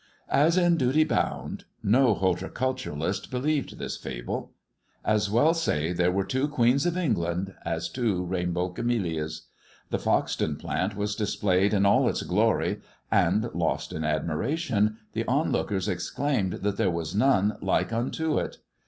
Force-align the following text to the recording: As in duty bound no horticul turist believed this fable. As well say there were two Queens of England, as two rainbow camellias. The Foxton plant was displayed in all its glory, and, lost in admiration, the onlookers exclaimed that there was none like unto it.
As 0.31 0.57
in 0.57 0.77
duty 0.77 1.03
bound 1.03 1.65
no 1.83 2.15
horticul 2.15 2.73
turist 2.73 3.29
believed 3.29 3.77
this 3.77 3.97
fable. 3.97 4.51
As 5.05 5.29
well 5.29 5.53
say 5.53 5.93
there 5.93 6.11
were 6.11 6.23
two 6.23 6.47
Queens 6.47 6.87
of 6.87 6.97
England, 6.97 7.53
as 7.65 7.87
two 7.87 8.25
rainbow 8.25 8.69
camellias. 8.69 9.43
The 9.91 9.99
Foxton 9.99 10.57
plant 10.57 10.95
was 10.95 11.13
displayed 11.15 11.71
in 11.71 11.85
all 11.85 12.09
its 12.09 12.23
glory, 12.23 12.81
and, 13.11 13.47
lost 13.53 13.93
in 13.93 14.03
admiration, 14.03 14.97
the 15.13 15.23
onlookers 15.25 15.87
exclaimed 15.87 16.53
that 16.53 16.77
there 16.77 16.89
was 16.89 17.13
none 17.13 17.59
like 17.61 17.93
unto 17.93 18.39
it. 18.39 18.57